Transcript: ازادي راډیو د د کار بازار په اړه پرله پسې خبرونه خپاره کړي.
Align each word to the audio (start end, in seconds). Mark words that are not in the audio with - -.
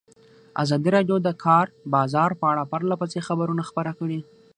ازادي 0.63 0.89
راډیو 0.95 1.17
د 1.21 1.25
د 1.27 1.29
کار 1.45 1.65
بازار 1.95 2.29
په 2.39 2.45
اړه 2.51 2.69
پرله 2.71 2.95
پسې 3.01 3.19
خبرونه 3.27 3.63
خپاره 3.69 3.91
کړي. 3.99 4.19